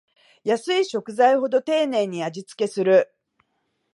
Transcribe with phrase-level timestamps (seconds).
[0.43, 3.13] 安い食材ほど丁寧に味つけする